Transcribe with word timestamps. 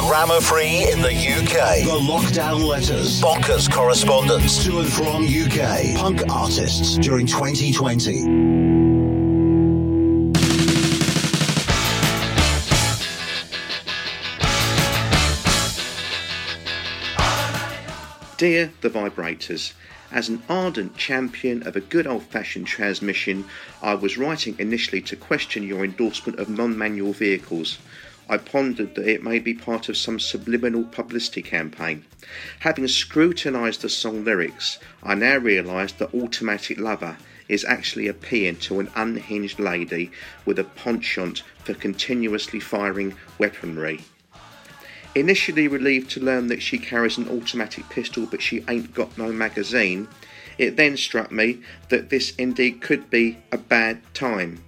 Grammar 0.00 0.40
free 0.40 0.90
in 0.90 1.02
the 1.02 1.12
UK. 1.12 1.84
The 1.84 2.00
Lockdown 2.00 2.64
Letters. 2.64 3.20
Bonkers 3.20 3.70
correspondence 3.70 4.64
to 4.64 4.78
and 4.78 4.90
from 4.90 5.24
UK 5.24 5.94
punk 5.94 6.22
artists 6.30 6.96
during 6.96 7.26
2020. 7.26 8.70
Dear 18.38 18.72
the 18.80 18.88
Vibrators, 18.88 19.74
as 20.10 20.30
an 20.30 20.42
ardent 20.48 20.96
champion 20.96 21.66
of 21.66 21.76
a 21.76 21.80
good 21.80 22.06
old 22.06 22.22
fashioned 22.24 22.66
transmission, 22.66 23.44
I 23.82 23.94
was 23.94 24.16
writing 24.16 24.56
initially 24.58 25.02
to 25.02 25.14
question 25.14 25.62
your 25.62 25.84
endorsement 25.84 26.38
of 26.38 26.48
non 26.48 26.76
manual 26.78 27.12
vehicles. 27.12 27.78
I 28.30 28.36
pondered 28.36 28.94
that 28.94 29.08
it 29.08 29.24
may 29.24 29.40
be 29.40 29.54
part 29.54 29.88
of 29.88 29.96
some 29.96 30.20
subliminal 30.20 30.84
publicity 30.84 31.42
campaign. 31.42 32.04
Having 32.60 32.86
scrutinised 32.86 33.82
the 33.82 33.88
song 33.88 34.22
lyrics, 34.22 34.78
I 35.02 35.16
now 35.16 35.38
realised 35.38 35.98
that 35.98 36.14
Automatic 36.14 36.78
Lover 36.78 37.18
is 37.48 37.64
actually 37.64 38.06
a 38.06 38.14
paean 38.14 38.54
to 38.60 38.78
an 38.78 38.88
unhinged 38.94 39.58
lady 39.58 40.12
with 40.46 40.60
a 40.60 40.64
penchant 40.64 41.42
for 41.64 41.74
continuously 41.74 42.60
firing 42.60 43.16
weaponry. 43.38 44.02
Initially 45.16 45.66
relieved 45.66 46.08
to 46.12 46.20
learn 46.20 46.46
that 46.46 46.62
she 46.62 46.78
carries 46.78 47.18
an 47.18 47.28
automatic 47.28 47.88
pistol 47.88 48.28
but 48.30 48.40
she 48.40 48.64
ain't 48.68 48.94
got 48.94 49.18
no 49.18 49.32
magazine, 49.32 50.06
it 50.56 50.76
then 50.76 50.96
struck 50.96 51.32
me 51.32 51.62
that 51.88 52.10
this 52.10 52.32
indeed 52.36 52.80
could 52.80 53.10
be 53.10 53.38
a 53.50 53.58
bad 53.58 54.00
time. 54.14 54.62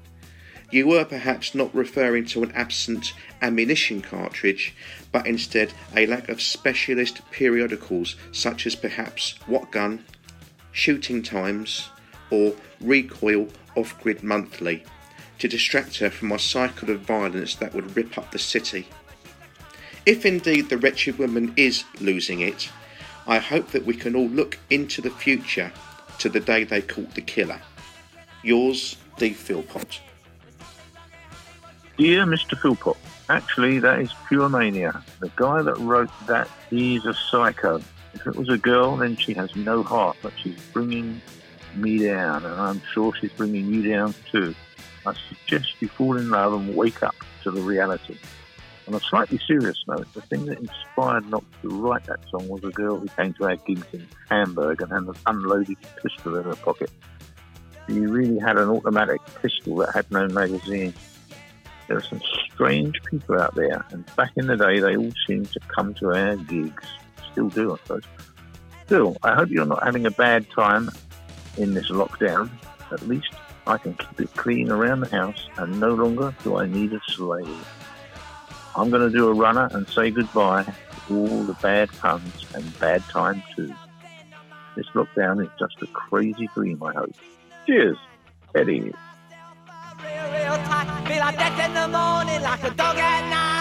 You 0.73 0.87
were 0.87 1.05
perhaps 1.05 1.55
not 1.55 1.75
referring 1.75 2.25
to 2.29 2.43
an 2.43 2.51
absent 2.53 3.12
ammunition 3.43 4.01
cartridge, 4.01 4.75
but 5.12 5.27
instead 5.27 5.75
a 5.95 6.07
lack 6.07 6.31
of 6.31 6.41
specialist 6.41 7.21
periodicals 7.31 8.17
such 8.33 8.67
as 8.67 8.75
perhaps 8.75 9.39
What 9.47 9.70
Gun, 9.70 10.03
Shooting 10.73 11.23
Times, 11.23 11.91
or 12.31 12.55
Recoil 12.81 13.48
Off 13.77 14.00
Grid 14.03 14.23
Monthly 14.23 14.83
to 15.41 15.47
distract 15.47 15.98
her 15.98 16.09
from 16.09 16.33
a 16.33 16.39
cycle 16.39 16.89
of 16.89 17.00
violence 17.00 17.55
that 17.56 17.75
would 17.75 17.95
rip 17.95 18.17
up 18.17 18.31
the 18.31 18.39
city. 18.39 18.89
If 20.06 20.25
indeed 20.25 20.70
the 20.70 20.78
wretched 20.78 21.19
woman 21.19 21.53
is 21.55 21.84
losing 22.00 22.41
it, 22.41 22.70
I 23.27 23.41
hope 23.41 23.73
that 23.73 23.84
we 23.84 23.95
can 23.95 24.17
all 24.17 24.28
look 24.28 24.59
into 24.70 25.03
the 25.03 25.11
future 25.11 25.70
to 26.19 26.31
the 26.31 26.41
day 26.41 26.65
they 26.65 26.81
caught 26.81 27.15
the 27.15 27.20
killer. 27.20 27.61
Yours, 28.43 28.97
D. 29.19 29.34
Philpott. 29.34 30.00
Dear 32.03 32.27
Mr. 32.27 32.58
Philpott, 32.58 32.97
actually, 33.28 33.78
that 33.78 34.00
is 34.00 34.12
pure 34.27 34.48
mania. 34.48 35.05
The 35.20 35.31
guy 35.36 35.62
that 35.62 35.78
wrote 35.78 36.11
that, 36.27 36.48
he's 36.69 37.06
a 37.06 37.14
psycho. 37.14 37.81
If 38.12 38.27
it 38.27 38.34
was 38.34 38.48
a 38.48 38.59
girl, 38.59 38.97
then 38.97 39.14
she 39.14 39.34
has 39.34 39.55
no 39.55 39.84
heart, 39.84 40.17
but 40.20 40.33
she's 40.36 40.61
bringing 40.72 41.22
me 41.77 41.98
down, 41.98 42.44
and 42.44 42.61
I'm 42.61 42.83
sure 42.92 43.14
she's 43.14 43.31
bringing 43.31 43.72
you 43.72 43.89
down 43.89 44.17
too. 44.33 44.53
I 45.06 45.14
suggest 45.28 45.77
you 45.78 45.86
fall 45.86 46.17
in 46.17 46.28
love 46.28 46.55
and 46.55 46.75
wake 46.75 47.05
up 47.05 47.14
to 47.44 47.53
the 47.53 47.61
reality. 47.61 48.19
On 48.89 48.94
a 48.94 49.00
slightly 49.00 49.39
serious 49.47 49.78
note, 49.87 50.12
the 50.12 50.22
thing 50.22 50.47
that 50.47 50.59
inspired 50.59 51.31
Knox 51.31 51.47
to 51.62 51.69
write 51.69 52.03
that 52.06 52.28
song 52.31 52.48
was 52.48 52.64
a 52.64 52.70
girl 52.70 52.98
who 52.98 53.06
came 53.11 53.33
to 53.34 53.44
our 53.44 53.55
gigs 53.55 53.87
in 53.92 54.09
Hamburg 54.28 54.83
and 54.83 54.91
had 54.91 55.03
an 55.05 55.14
unloaded 55.27 55.77
pistol 56.03 56.34
in 56.34 56.42
her 56.42 56.56
pocket. 56.56 56.91
She 57.87 58.00
really 58.00 58.41
had 58.41 58.59
an 58.59 58.70
automatic 58.70 59.20
pistol 59.41 59.77
that 59.77 59.94
had 59.94 60.11
no 60.11 60.27
magazine. 60.27 60.94
There 61.88 61.97
are 61.97 62.02
some 62.02 62.20
strange 62.52 63.00
people 63.11 63.41
out 63.41 63.55
there, 63.55 63.84
and 63.91 64.05
back 64.16 64.33
in 64.36 64.47
the 64.47 64.56
day, 64.56 64.80
they 64.80 64.97
all 64.97 65.12
seemed 65.27 65.50
to 65.52 65.61
come 65.61 65.94
to 65.94 66.14
our 66.14 66.36
gigs. 66.36 66.84
Still 67.33 67.48
do, 67.48 67.72
I 67.72 67.77
suppose. 67.78 68.02
Still, 68.86 69.16
I 69.22 69.34
hope 69.34 69.48
you're 69.50 69.66
not 69.66 69.83
having 69.83 70.06
a 70.06 70.10
bad 70.10 70.50
time 70.50 70.91
in 71.56 71.75
this 71.75 71.91
lockdown. 71.91 72.50
At 72.92 73.06
least 73.08 73.32
I 73.66 73.78
can 73.78 73.94
keep 73.94 74.21
it 74.21 74.34
clean 74.34 74.71
around 74.71 75.00
the 75.00 75.10
house, 75.10 75.48
and 75.56 75.81
no 75.81 75.91
longer 75.91 76.34
do 76.44 76.56
I 76.56 76.66
need 76.66 76.92
a 76.92 77.00
slave. 77.09 77.69
I'm 78.75 78.91
going 78.91 79.10
to 79.10 79.16
do 79.16 79.28
a 79.28 79.34
runner 79.34 79.69
and 79.72 79.87
say 79.88 80.10
goodbye 80.10 80.65
to 81.09 81.16
all 81.16 81.42
the 81.44 81.54
bad 81.54 81.91
puns 81.98 82.47
and 82.54 82.78
bad 82.78 83.03
time 83.04 83.42
too. 83.54 83.72
This 84.76 84.87
lockdown 84.94 85.42
is 85.44 85.50
just 85.59 85.82
a 85.82 85.87
crazy 85.88 86.48
dream, 86.54 86.82
I 86.82 86.94
hope. 86.94 87.15
Cheers, 87.66 87.98
Eddie. 88.54 88.92
Real, 90.31 90.56
tight, 90.69 90.87
feel 91.09 91.19
like 91.19 91.37
death 91.37 91.66
in 91.66 91.75
the 91.75 91.88
morning, 91.88 92.43
like 92.43 92.62
a 92.62 92.71
dog 92.71 92.97
at 92.97 93.28
night. 93.31 93.52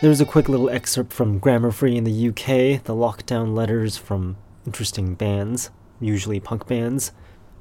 There's 0.00 0.22
a 0.22 0.24
quick 0.24 0.48
little 0.48 0.70
excerpt 0.70 1.12
from 1.12 1.38
Grammar 1.38 1.70
Free 1.70 1.98
in 1.98 2.04
the 2.04 2.28
UK, 2.30 2.82
the 2.84 2.94
lockdown 2.94 3.54
letters 3.54 3.98
from 3.98 4.38
interesting 4.64 5.14
bands, 5.14 5.68
usually 6.00 6.40
punk 6.40 6.66
bands, 6.66 7.12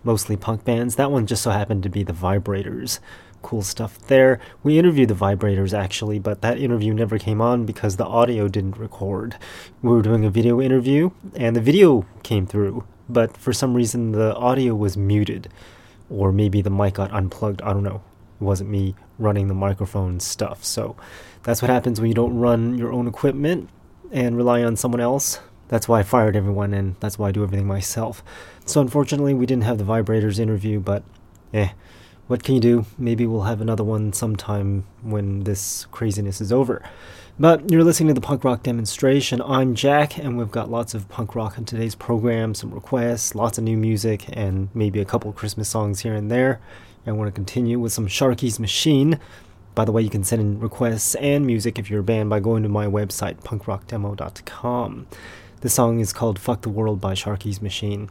mostly 0.06 0.38
punk 0.38 0.64
bands. 0.64 0.96
That 0.96 1.12
one 1.12 1.28
just 1.28 1.44
so 1.44 1.52
happened 1.52 1.84
to 1.84 1.90
be 1.90 2.04
the 2.04 2.14
Vibrators 2.14 3.00
cool 3.42 3.62
stuff 3.62 4.00
there. 4.08 4.40
We 4.64 4.78
interviewed 4.80 5.10
the 5.10 5.16
vibrators 5.16 5.78
actually, 5.78 6.20
but 6.20 6.42
that 6.42 6.58
interview 6.58 6.94
never 6.94 7.18
came 7.18 7.42
on 7.42 7.66
because 7.66 7.98
the 7.98 8.06
audio 8.06 8.48
didn't 8.48 8.78
record. 8.78 9.38
We 9.82 9.90
were 9.90 10.02
doing 10.02 10.26
a 10.26 10.30
video 10.30 10.62
interview 10.62 11.12
and 11.36 11.56
the 11.56 11.62
video 11.62 12.06
came 12.24 12.46
through, 12.46 12.86
but 13.10 13.38
for 13.38 13.54
some 13.54 13.74
reason 13.74 14.12
the 14.12 14.36
audio 14.36 14.76
was 14.76 14.98
muted. 14.98 15.50
Or 16.10 16.32
maybe 16.32 16.62
the 16.62 16.70
mic 16.70 16.96
got 16.96 17.12
unplugged, 17.12 17.62
I 17.62 17.74
don't 17.74 17.84
know. 17.84 18.04
It 18.40 18.44
wasn't 18.44 18.70
me 18.70 18.96
running 19.18 19.48
the 19.48 19.54
microphone 19.54 20.20
stuff. 20.20 20.64
So 20.66 20.96
that's 21.44 21.62
what 21.62 21.70
happens 21.70 22.00
when 22.00 22.10
you 22.10 22.16
don't 22.16 22.38
run 22.38 22.78
your 22.78 22.92
own 22.92 23.08
equipment 23.08 23.70
and 24.12 24.36
rely 24.36 24.64
on 24.64 24.76
someone 24.76 25.02
else. 25.02 25.40
That's 25.70 25.88
why 25.88 26.00
I 26.00 26.04
fired 26.04 26.36
everyone 26.36 26.74
and 26.74 26.96
that's 27.00 27.18
why 27.18 27.30
I 27.30 27.32
do 27.32 27.44
everything 27.44 27.66
myself. 27.68 28.24
So 28.66 28.82
unfortunately, 28.82 29.34
we 29.34 29.46
didn't 29.46 29.64
have 29.64 29.78
the 29.78 29.86
vibrators 29.86 30.38
interview, 30.38 30.80
but 30.82 31.04
eh, 31.54 31.70
what 32.32 32.44
can 32.44 32.56
you 32.56 32.62
do? 32.62 32.86
Maybe 32.98 33.28
we'll 33.28 33.42
have 33.42 33.60
another 33.60 33.84
one 33.84 34.14
sometime 34.14 34.86
when 35.02 35.44
this 35.44 35.86
craziness 35.92 36.40
is 36.40 36.54
over. 36.54 36.82
But 37.38 37.70
you're 37.70 37.84
listening 37.84 38.08
to 38.08 38.14
the 38.14 38.26
punk 38.26 38.46
rock 38.46 38.64
demonstration. 38.64 39.42
I'm 39.42 39.76
Jack, 39.76 40.18
and 40.18 40.38
we've 40.38 40.50
got 40.50 40.72
lots 40.72 40.94
of 40.94 41.10
punk 41.10 41.36
rock 41.36 41.58
in 41.58 41.66
today's 41.66 41.94
program, 41.94 42.56
some 42.56 42.74
requests, 42.74 43.36
lots 43.36 43.58
of 43.58 43.66
new 43.66 43.76
music, 43.76 44.26
and 44.32 44.70
maybe 44.74 45.02
a 45.02 45.06
couple 45.06 45.34
Christmas 45.34 45.68
songs 45.68 46.00
here 46.00 46.14
and 46.14 46.32
there. 46.32 46.62
I 47.06 47.12
want 47.12 47.28
to 47.28 47.34
continue 47.34 47.80
with 47.80 47.92
some 47.92 48.08
Sharky's 48.08 48.62
Machine. 48.62 49.20
By 49.76 49.84
the 49.84 49.92
way, 49.92 50.02
you 50.02 50.10
can 50.10 50.24
send 50.24 50.42
in 50.42 50.62
requests 50.62 51.16
and 51.16 51.46
music 51.46 51.78
if 51.78 51.90
you're 51.90 52.00
a 52.00 52.04
band 52.04 52.30
by 52.30 52.40
going 52.40 52.64
to 52.64 52.70
my 52.70 52.86
website, 52.86 53.42
punkrockdemo.com. 53.42 55.08
The 55.60 55.70
song 55.70 56.00
is 56.00 56.14
called 56.14 56.40
Fuck 56.40 56.62
the 56.62 56.70
World 56.70 57.02
by 57.02 57.14
Sharky's 57.14 57.62
Machine. 57.62 58.10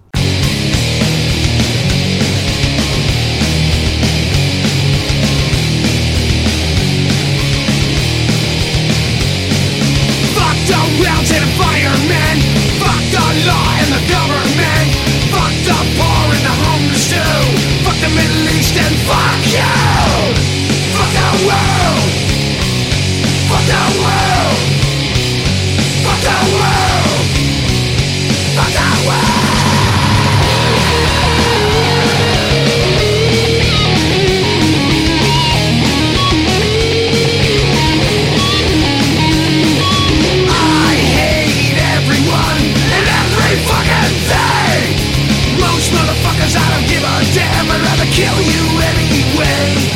Mountain 11.03 11.47
firemen 11.57 12.61
Fuck 12.81 13.05
the 13.13 13.27
law 13.45 13.69
and 13.77 13.93
the 13.93 14.03
government. 14.09 14.89
Fuck 15.29 15.53
the 15.69 15.79
poor 16.01 16.25
and 16.33 16.45
the 16.49 16.55
homeless 16.65 17.11
too. 17.13 17.37
Fuck 17.85 17.99
the 18.01 18.09
Middle 18.09 18.49
East 18.57 18.75
and 18.75 18.97
fuck 19.05 19.45
you. 19.53 19.69
Fuck 20.97 21.11
the 21.13 21.31
world. 21.45 22.11
Fuck 23.51 23.65
the 23.69 23.85
world. 24.01 24.59
Fuck 26.05 26.21
the 26.25 26.57
world 26.57 26.80
kill 48.07 48.41
you 48.41 48.81
anyway. 48.81 49.90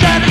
Just 0.00 0.29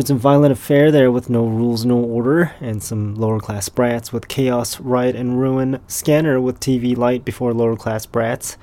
heard 0.00 0.06
some 0.06 0.18
Violent 0.18 0.50
Affair 0.50 0.90
there 0.90 1.12
with 1.12 1.28
No 1.28 1.44
Rules, 1.44 1.84
No 1.84 1.98
Order, 1.98 2.54
and 2.58 2.82
some 2.82 3.14
Lower 3.16 3.38
Class 3.38 3.68
Brats 3.68 4.14
with 4.14 4.28
Chaos, 4.28 4.80
Riot, 4.80 5.14
and 5.14 5.38
Ruin. 5.38 5.78
Scanner 5.88 6.40
with 6.40 6.58
TV 6.58 6.96
Light 6.96 7.22
before 7.22 7.52
Lower 7.52 7.76
Class 7.76 8.06
Brats 8.06 8.56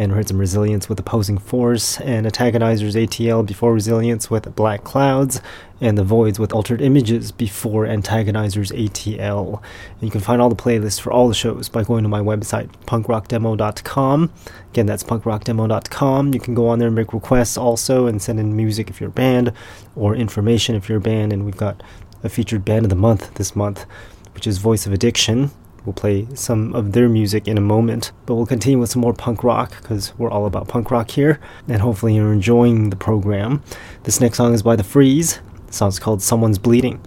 and 0.00 0.12
heard 0.12 0.26
some 0.26 0.38
resilience 0.38 0.88
with 0.88 0.98
opposing 0.98 1.36
force 1.36 2.00
and 2.00 2.26
antagonizers 2.26 2.94
ATL 2.94 3.44
before 3.44 3.74
resilience 3.74 4.30
with 4.30 4.56
black 4.56 4.82
clouds 4.82 5.42
and 5.78 5.98
the 5.98 6.02
voids 6.02 6.38
with 6.38 6.54
altered 6.54 6.80
images 6.80 7.30
before 7.30 7.84
antagonizers 7.84 8.72
ATL. 8.72 9.62
And 9.92 10.02
you 10.02 10.10
can 10.10 10.22
find 10.22 10.40
all 10.40 10.48
the 10.48 10.56
playlists 10.56 10.98
for 10.98 11.12
all 11.12 11.28
the 11.28 11.34
shows 11.34 11.68
by 11.68 11.84
going 11.84 12.02
to 12.04 12.08
my 12.08 12.20
website 12.20 12.70
punkrockdemo.com. 12.86 14.32
Again, 14.70 14.86
that's 14.86 15.04
punkrockdemo.com. 15.04 16.32
You 16.32 16.40
can 16.40 16.54
go 16.54 16.68
on 16.68 16.78
there 16.78 16.88
and 16.88 16.96
make 16.96 17.12
requests 17.12 17.58
also 17.58 18.06
and 18.06 18.22
send 18.22 18.40
in 18.40 18.56
music 18.56 18.88
if 18.88 19.02
you're 19.02 19.10
a 19.10 19.12
band 19.12 19.52
or 19.94 20.16
information 20.16 20.76
if 20.76 20.88
you're 20.88 20.98
a 20.98 21.02
band. 21.02 21.30
And 21.30 21.44
we've 21.44 21.58
got 21.58 21.82
a 22.24 22.30
featured 22.30 22.64
band 22.64 22.86
of 22.86 22.90
the 22.90 22.96
month 22.96 23.34
this 23.34 23.54
month, 23.54 23.84
which 24.32 24.46
is 24.46 24.56
Voice 24.56 24.86
of 24.86 24.94
Addiction. 24.94 25.50
We'll 25.84 25.94
play 25.94 26.26
some 26.34 26.74
of 26.74 26.92
their 26.92 27.08
music 27.08 27.48
in 27.48 27.56
a 27.56 27.62
moment, 27.62 28.12
but 28.26 28.34
we'll 28.34 28.46
continue 28.46 28.78
with 28.78 28.90
some 28.90 29.02
more 29.02 29.14
punk 29.14 29.42
rock 29.42 29.80
because 29.80 30.16
we're 30.18 30.30
all 30.30 30.46
about 30.46 30.68
punk 30.68 30.90
rock 30.90 31.10
here, 31.10 31.40
and 31.68 31.80
hopefully 31.80 32.14
you're 32.16 32.32
enjoying 32.32 32.90
the 32.90 32.96
program. 32.96 33.62
This 34.02 34.20
next 34.20 34.36
song 34.36 34.54
is 34.54 34.62
by 34.62 34.76
The 34.76 34.84
Freeze. 34.84 35.40
The 35.66 35.72
song's 35.72 35.98
called 35.98 36.20
Someone's 36.20 36.58
Bleeding. 36.58 37.00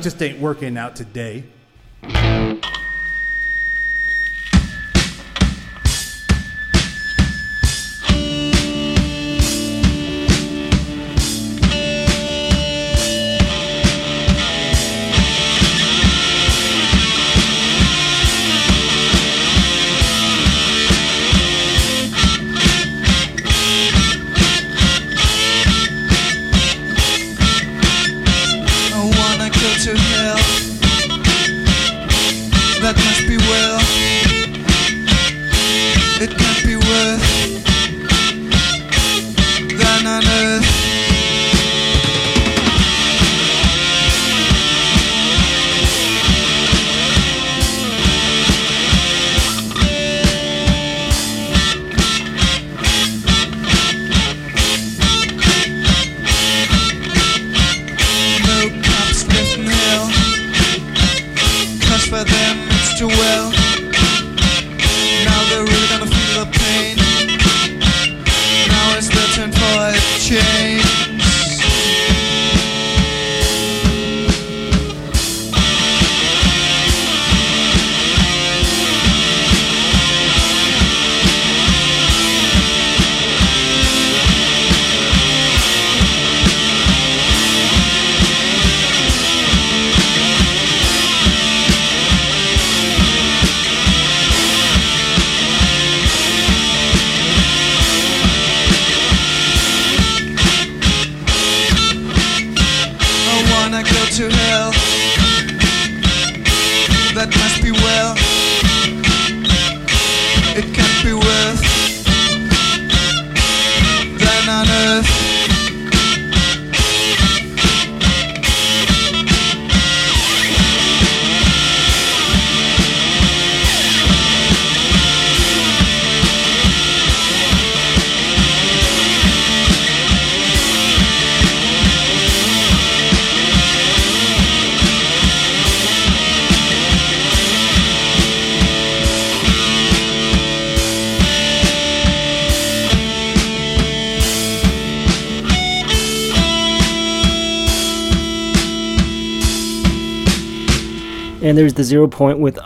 Just 0.00 0.22
ain't 0.22 0.40
working 0.40 0.78
out 0.78 0.96
today. 0.96 1.44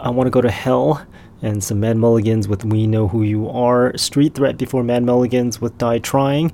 I 0.04 0.10
Want 0.10 0.26
to 0.26 0.30
Go 0.30 0.42
to 0.42 0.50
Hell, 0.50 1.06
and 1.40 1.64
some 1.64 1.80
Mad 1.80 1.96
Mulligans 1.96 2.46
with 2.46 2.62
We 2.62 2.86
Know 2.86 3.08
Who 3.08 3.22
You 3.22 3.48
Are, 3.48 3.96
Street 3.96 4.34
Threat 4.34 4.58
before 4.58 4.84
Mad 4.84 5.02
Mulligans 5.02 5.62
with 5.62 5.78
Die 5.78 5.98
Trying, 6.00 6.52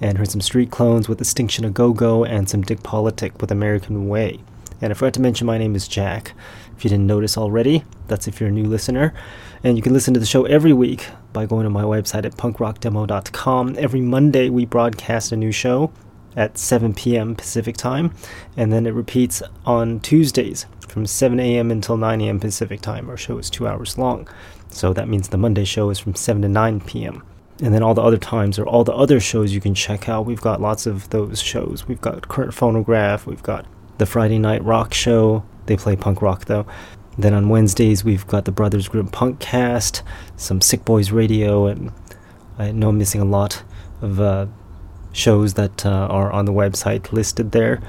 and 0.00 0.16
heard 0.16 0.30
some 0.30 0.40
Street 0.40 0.70
Clones 0.70 1.08
with 1.08 1.20
Extinction 1.20 1.64
a 1.64 1.70
Go 1.70 1.92
Go, 1.92 2.24
and 2.24 2.48
some 2.48 2.62
Dick 2.62 2.84
Politic 2.84 3.40
with 3.40 3.50
American 3.50 4.06
Way. 4.06 4.38
And 4.80 4.92
I 4.92 4.94
forgot 4.94 5.14
to 5.14 5.20
mention 5.20 5.48
my 5.48 5.58
name 5.58 5.74
is 5.74 5.88
Jack. 5.88 6.34
If 6.76 6.84
you 6.84 6.90
didn't 6.90 7.08
notice 7.08 7.36
already, 7.36 7.82
that's 8.06 8.28
if 8.28 8.38
you're 8.38 8.50
a 8.50 8.52
new 8.52 8.66
listener. 8.66 9.12
And 9.64 9.76
you 9.76 9.82
can 9.82 9.92
listen 9.92 10.14
to 10.14 10.20
the 10.20 10.24
show 10.24 10.44
every 10.44 10.72
week 10.72 11.08
by 11.32 11.44
going 11.44 11.64
to 11.64 11.70
my 11.70 11.82
website 11.82 12.24
at 12.24 12.36
punkrockdemo.com. 12.36 13.74
Every 13.78 14.00
Monday 14.00 14.48
we 14.48 14.64
broadcast 14.64 15.32
a 15.32 15.36
new 15.36 15.50
show 15.50 15.92
at 16.36 16.56
7 16.56 16.94
p.m. 16.94 17.34
Pacific 17.34 17.76
time, 17.76 18.14
and 18.56 18.72
then 18.72 18.86
it 18.86 18.94
repeats 18.94 19.42
on 19.66 19.98
Tuesdays 19.98 20.66
from 20.92 21.06
7 21.06 21.40
a.m. 21.40 21.70
until 21.70 21.96
9 21.96 22.20
a.m. 22.20 22.38
Pacific 22.38 22.82
time. 22.82 23.08
Our 23.08 23.16
show 23.16 23.38
is 23.38 23.48
two 23.48 23.66
hours 23.66 23.96
long, 23.96 24.28
so 24.68 24.92
that 24.92 25.08
means 25.08 25.28
the 25.28 25.38
Monday 25.38 25.64
show 25.64 25.88
is 25.88 25.98
from 25.98 26.14
7 26.14 26.42
to 26.42 26.48
9 26.48 26.80
p.m. 26.82 27.22
And 27.62 27.72
then 27.72 27.82
all 27.82 27.94
the 27.94 28.02
other 28.02 28.18
times 28.18 28.58
or 28.58 28.66
all 28.66 28.84
the 28.84 28.92
other 28.92 29.18
shows 29.18 29.54
you 29.54 29.60
can 29.60 29.74
check 29.74 30.08
out. 30.08 30.26
We've 30.26 30.40
got 30.40 30.60
lots 30.60 30.86
of 30.86 31.08
those 31.08 31.40
shows. 31.40 31.88
We've 31.88 32.00
got 32.00 32.28
Current 32.28 32.52
Phonograph, 32.52 33.26
we've 33.26 33.42
got 33.42 33.64
the 33.96 34.04
Friday 34.04 34.38
Night 34.38 34.62
Rock 34.64 34.92
Show. 34.92 35.44
They 35.66 35.76
play 35.76 35.96
punk 35.96 36.20
rock 36.20 36.44
though. 36.44 36.66
Then 37.16 37.32
on 37.32 37.48
Wednesdays 37.48 38.04
we've 38.04 38.26
got 38.26 38.44
the 38.44 38.52
Brothers 38.52 38.88
Grimm 38.88 39.08
Punk 39.08 39.40
Cast, 39.40 40.02
some 40.36 40.60
Sick 40.60 40.84
Boys 40.84 41.10
Radio, 41.10 41.66
and 41.66 41.92
I 42.58 42.72
know 42.72 42.90
I'm 42.90 42.98
missing 42.98 43.20
a 43.20 43.24
lot 43.24 43.62
of 44.02 44.20
uh, 44.20 44.46
shows 45.12 45.54
that 45.54 45.86
uh, 45.86 46.08
are 46.10 46.30
on 46.30 46.44
the 46.44 46.52
website 46.52 47.12
listed 47.12 47.52
there. 47.52 47.80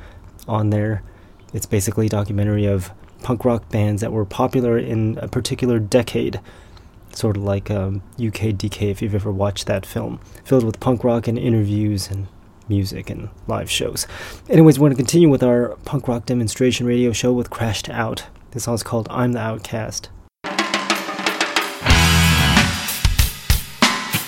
on 0.47 0.71
there. 0.71 1.03
It's 1.53 1.67
basically 1.67 2.07
a 2.07 2.09
documentary 2.09 2.65
of 2.65 2.89
punk 3.25 3.43
rock 3.43 3.67
bands 3.69 4.01
that 4.01 4.11
were 4.11 4.23
popular 4.23 4.77
in 4.77 5.17
a 5.19 5.27
particular 5.27 5.79
decade. 5.79 6.39
Sort 7.11 7.37
of 7.37 7.43
like 7.43 7.71
um, 7.71 8.03
UK 8.19 8.53
DK, 8.53 8.91
if 8.91 9.01
you've 9.01 9.15
ever 9.15 9.31
watched 9.31 9.65
that 9.65 9.83
film, 9.83 10.19
filled 10.43 10.63
with 10.63 10.79
punk 10.79 11.03
rock 11.03 11.27
and 11.27 11.35
interviews 11.35 12.07
and 12.07 12.27
music 12.69 13.09
and 13.09 13.29
live 13.47 13.71
shows. 13.71 14.05
Anyways, 14.47 14.77
we're 14.77 14.89
going 14.89 14.95
to 14.95 14.97
continue 14.97 15.27
with 15.27 15.41
our 15.41 15.69
punk 15.85 16.07
rock 16.07 16.27
demonstration 16.27 16.85
radio 16.85 17.11
show 17.11 17.33
with 17.33 17.49
Crashed 17.49 17.89
Out. 17.89 18.25
This 18.51 18.65
song's 18.65 18.83
called 18.83 19.07
I'm 19.09 19.31
the 19.31 19.39
Outcast. 19.39 20.09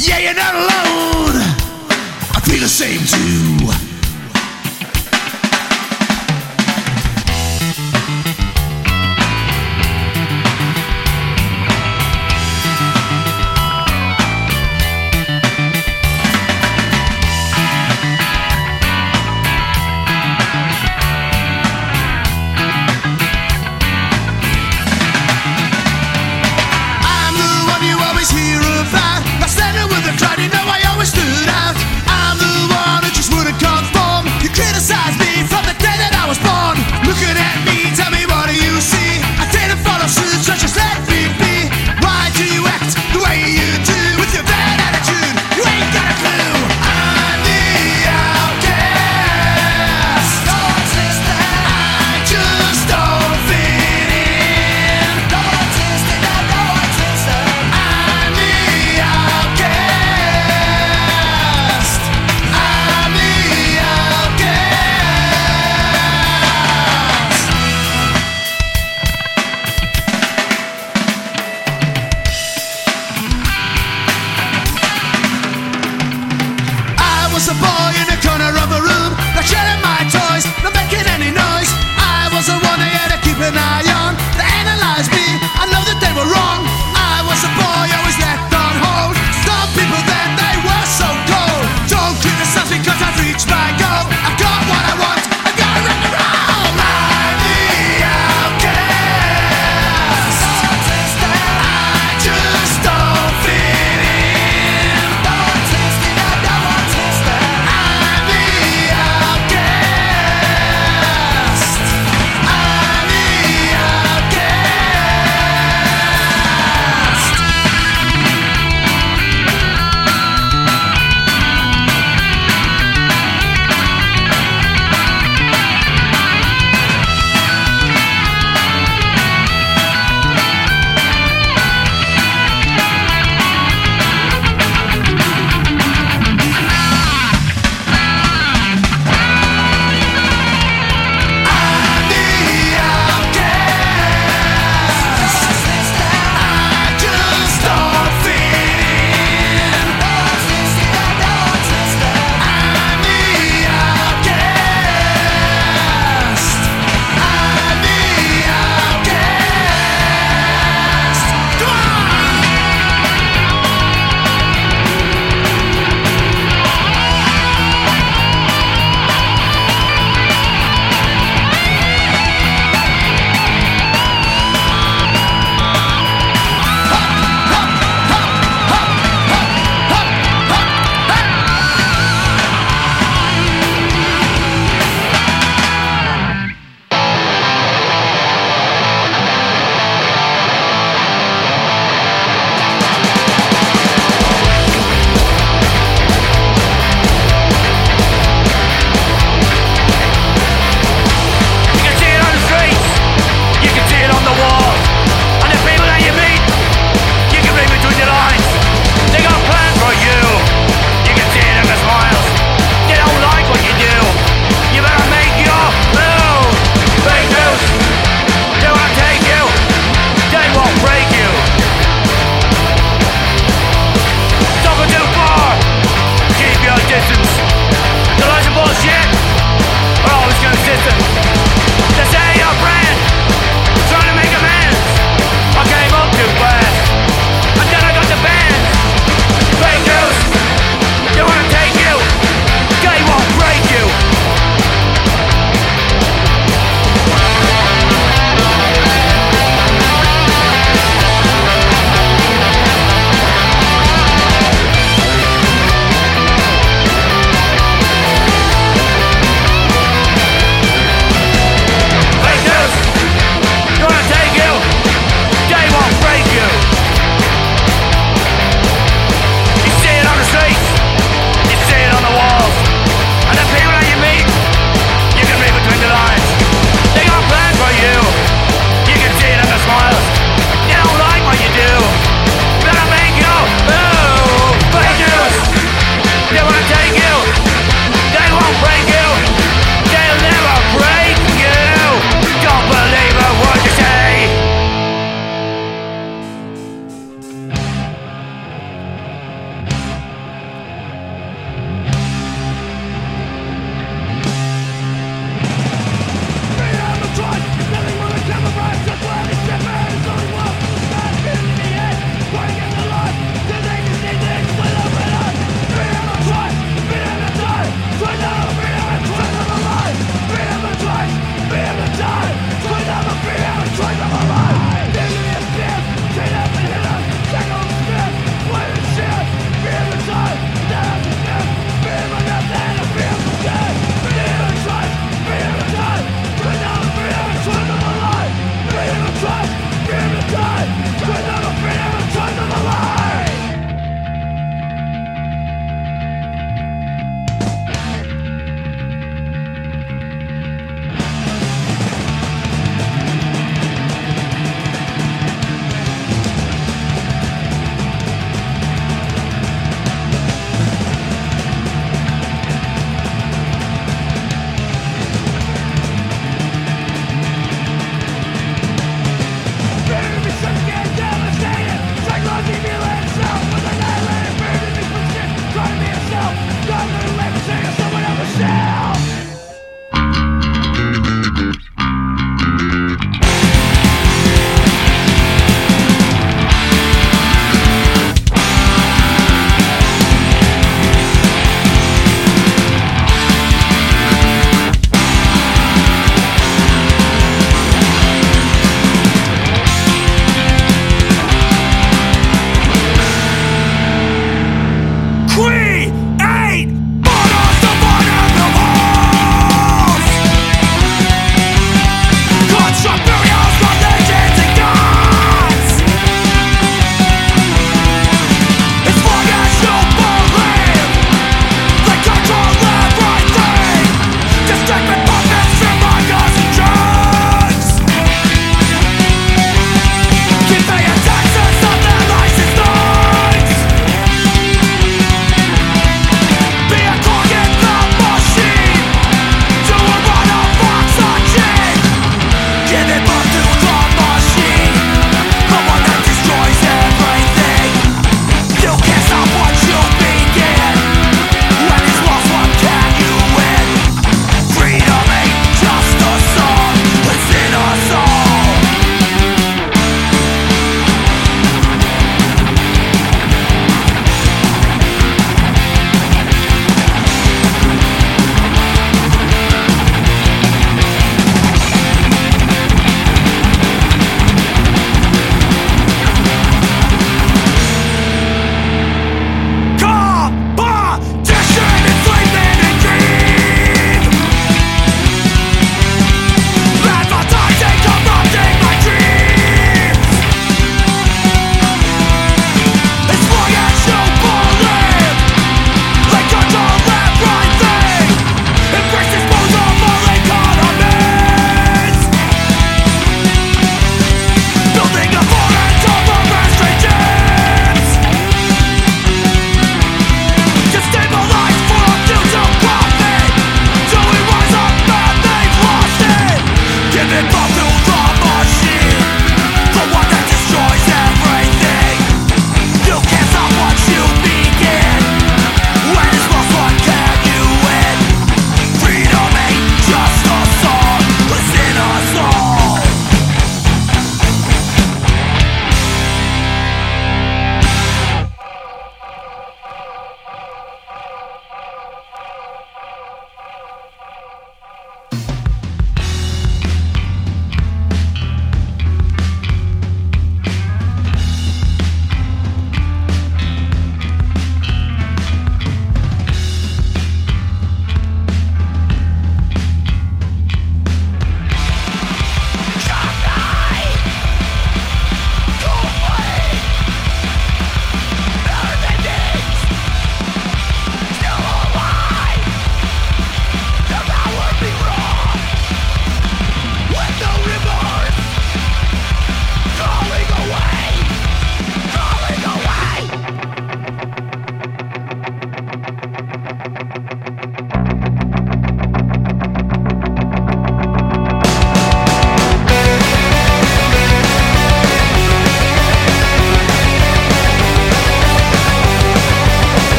Yeah, 0.00 0.18
you're 0.18 0.34
not 0.34 0.54
alone. 0.56 1.38
I 2.32 2.40
feel 2.44 2.58
the 2.58 2.68
same 2.68 2.98
too. 3.06 3.89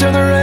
Turn 0.00 0.14
their 0.14 0.39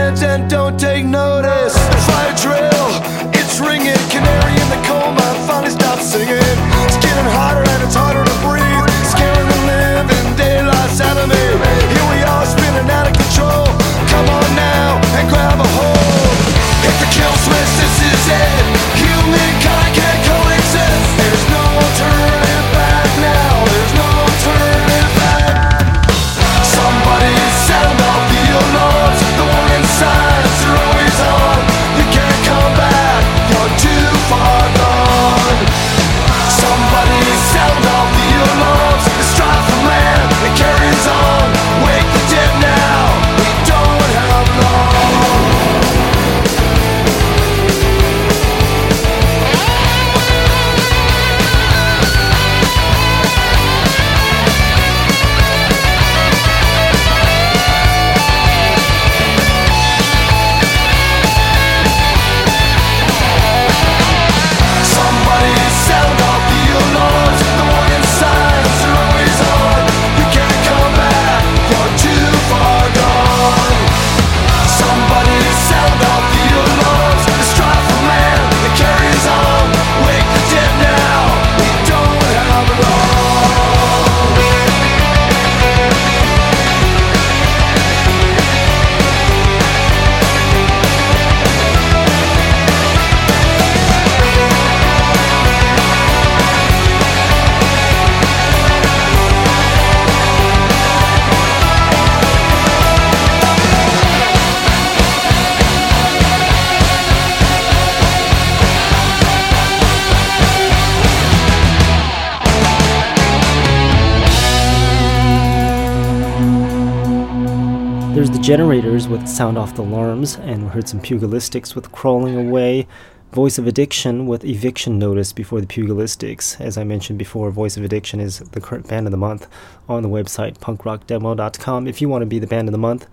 generators 118.48 119.08
with 119.08 119.28
Sound 119.28 119.58
Off 119.58 119.74
the 119.74 119.82
Alarms, 119.82 120.36
and 120.36 120.62
we 120.62 120.68
heard 120.70 120.88
some 120.88 121.02
pugilistics 121.02 121.74
with 121.74 121.92
Crawling 121.92 122.34
Away, 122.34 122.86
Voice 123.30 123.58
of 123.58 123.66
Addiction 123.66 124.26
with 124.26 124.42
Eviction 124.42 124.98
Notice 124.98 125.34
before 125.34 125.60
the 125.60 125.66
pugilistics. 125.66 126.58
As 126.58 126.78
I 126.78 126.84
mentioned 126.84 127.18
before, 127.18 127.50
Voice 127.50 127.76
of 127.76 127.84
Addiction 127.84 128.20
is 128.20 128.38
the 128.38 128.60
current 128.62 128.88
band 128.88 129.06
of 129.06 129.10
the 129.10 129.18
month 129.18 129.48
on 129.86 130.02
the 130.02 130.08
website 130.08 130.56
punkrockdemo.com. 130.60 131.86
If 131.86 132.00
you 132.00 132.08
want 132.08 132.22
to 132.22 132.26
be 132.26 132.38
the 132.38 132.46
band 132.46 132.68
of 132.68 132.72
the 132.72 132.78
month, 132.78 133.06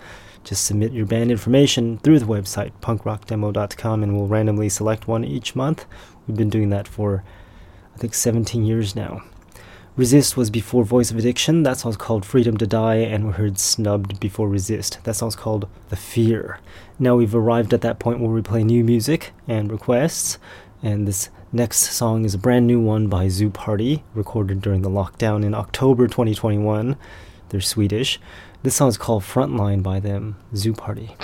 just 0.45 0.65
submit 0.65 0.93
your 0.93 1.05
band 1.05 1.31
information 1.31 1.97
through 1.97 2.19
the 2.19 2.25
website 2.25 2.71
punkrockdemo.com 2.81 4.03
and 4.03 4.15
we'll 4.15 4.27
randomly 4.27 4.69
select 4.69 5.05
one 5.05 5.25
each 5.25 5.53
month. 5.53 5.86
We've 6.25 6.38
been 6.38 6.49
doing 6.49 6.69
that 6.69 6.88
for 6.88 7.25
I 7.93 7.97
think 7.97 8.13
17 8.13 8.63
years 8.63 8.95
now. 8.95 9.21
Resist 9.98 10.36
was 10.36 10.50
before 10.50 10.84
Voice 10.84 11.10
of 11.10 11.18
Addiction. 11.18 11.64
That 11.64 11.78
song's 11.78 11.96
called 11.96 12.26
Freedom 12.26 12.58
to 12.58 12.68
Die, 12.68 12.96
and 12.96 13.28
we 13.28 13.32
heard 13.32 13.58
Snubbed 13.58 14.20
before 14.20 14.50
Resist. 14.50 15.00
That 15.06 15.16
song's 15.16 15.38
called 15.38 15.70
The 15.88 15.96
Fear. 15.96 16.60
Now 17.00 17.16
we've 17.16 17.34
arrived 17.34 17.74
at 17.74 17.80
that 17.80 17.98
point 17.98 18.20
where 18.20 18.30
we 18.30 18.41
play 18.41 18.66
new 18.66 18.84
music 18.84 19.32
and 19.48 19.72
requests, 19.72 20.38
and 20.84 21.08
this 21.08 21.30
next 21.54 21.93
song 21.93 22.26
is 22.26 22.34
a 22.34 22.38
brand 22.38 22.68
new 22.68 22.82
one 22.82 23.08
by 23.08 23.30
Zoo 23.30 23.50
Party, 23.50 24.04
recorded 24.14 24.62
during 24.62 24.82
the 24.82 24.89
lockdown 24.89 25.46
in 25.46 25.54
October 25.54 26.10
2021. 26.10 26.98
They're 27.48 27.62
Swedish. 27.62 28.20
This 28.64 28.76
song's 28.76 28.98
called 28.98 29.24
Frontline 29.24 29.82
by 29.82 30.02
them, 30.02 30.36
Zoo 30.54 30.74
Party. 30.74 31.16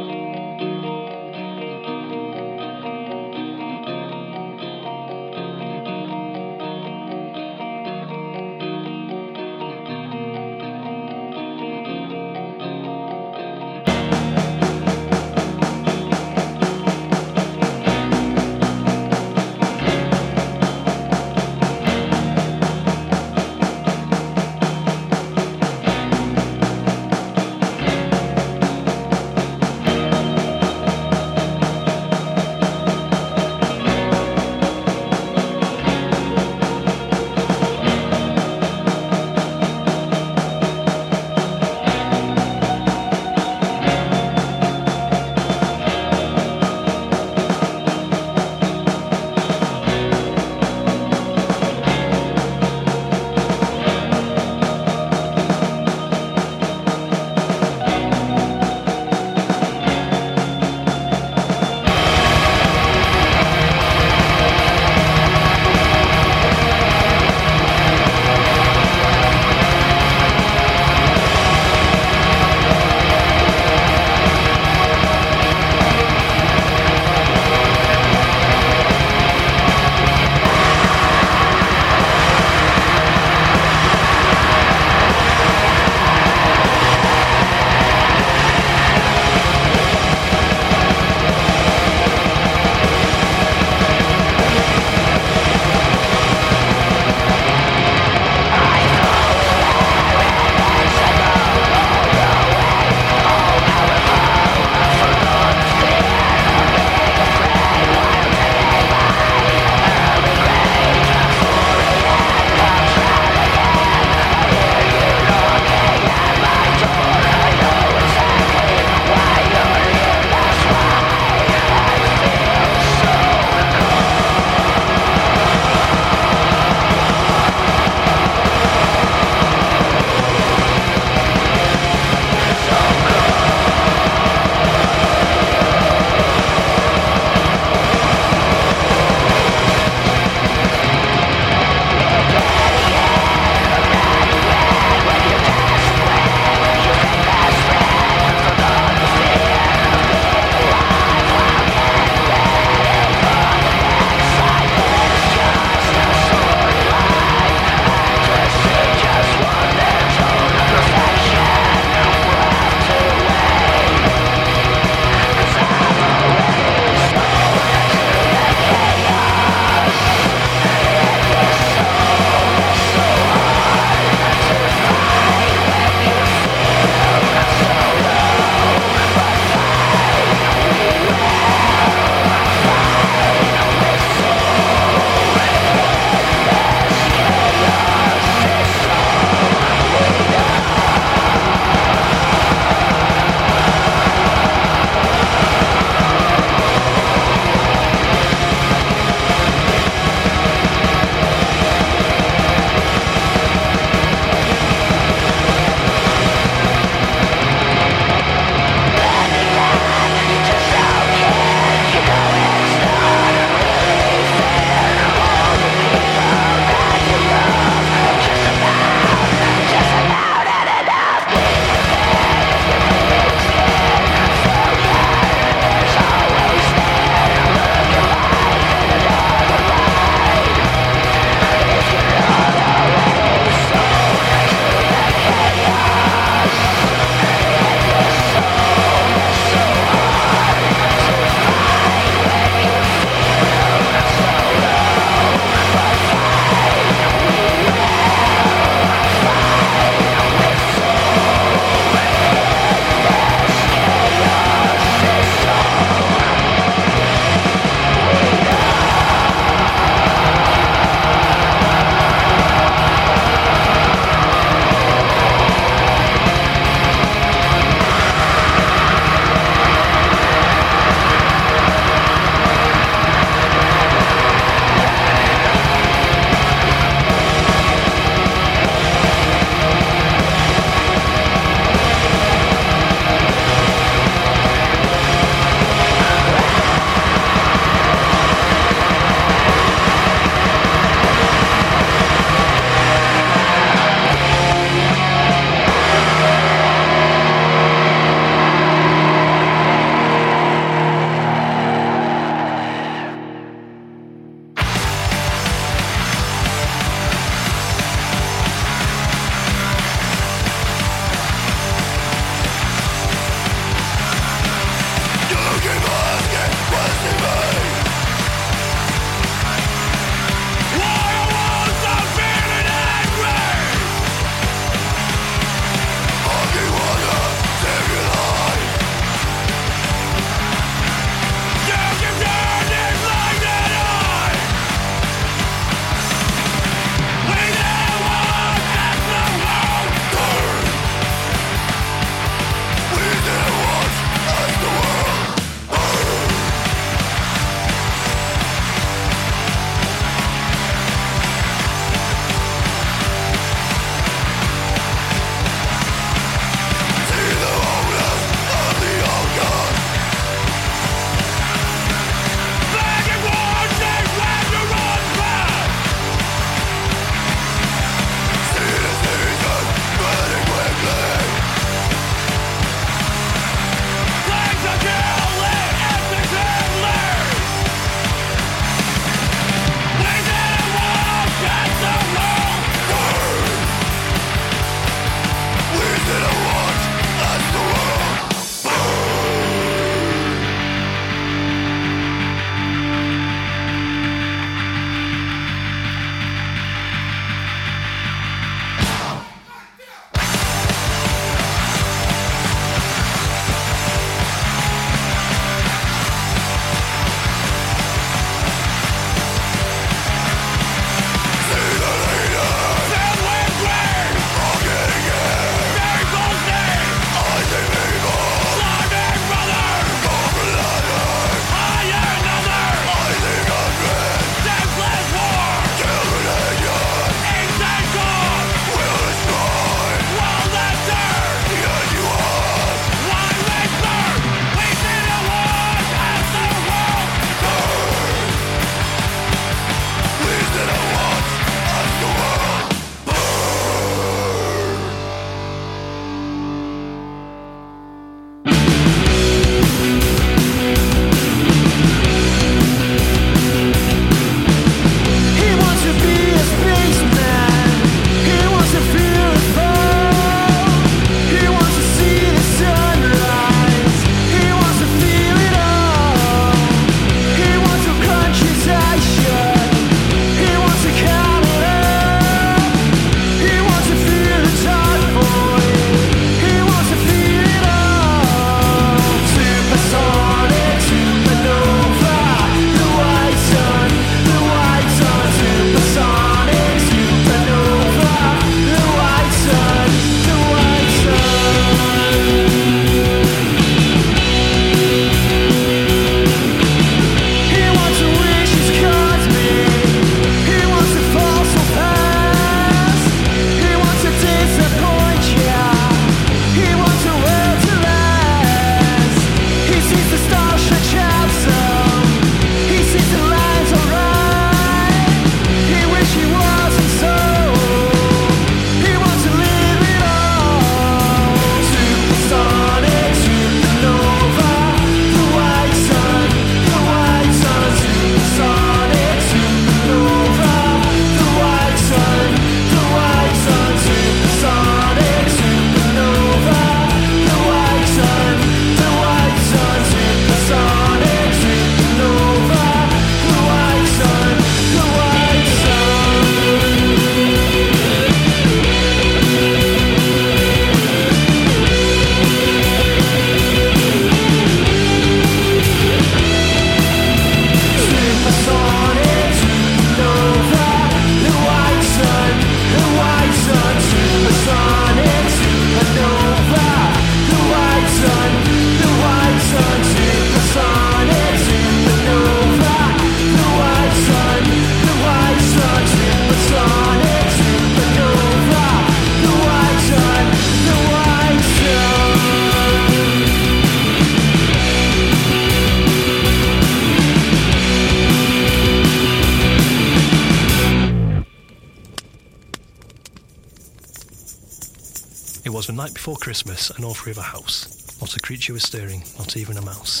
Christmas, 596.32 596.72
and 596.72 596.80
all 596.80 596.96
of 596.96 597.18
a 597.20 597.28
house. 597.36 597.68
Not 598.00 598.16
a 598.16 598.20
creature 598.24 598.56
was 598.56 598.64
stirring, 598.64 599.04
not 599.20 599.36
even 599.36 599.60
a 599.60 599.60
mouse. 599.60 600.00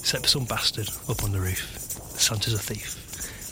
Except 0.00 0.24
for 0.24 0.40
some 0.40 0.48
bastard 0.48 0.88
up 1.04 1.20
on 1.20 1.36
the 1.36 1.40
roof. 1.44 1.60
Santa's 2.16 2.56
a 2.56 2.58
thief. 2.58 2.96